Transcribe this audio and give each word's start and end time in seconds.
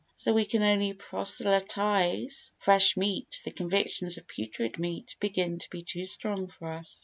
So 0.15 0.33
we 0.33 0.45
can 0.45 0.63
only 0.63 0.93
proselytise 0.93 2.49
fresh 2.57 2.97
meat, 2.97 3.39
the 3.43 3.51
convictions 3.51 4.17
of 4.17 4.25
putrid 4.27 4.79
meat 4.79 5.15
begin 5.19 5.59
to 5.59 5.69
be 5.69 5.83
too 5.83 6.05
strong 6.05 6.47
for 6.47 6.69
us. 6.71 6.99